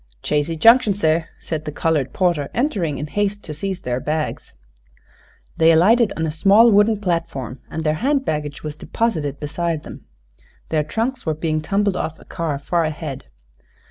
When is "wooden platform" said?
6.71-7.59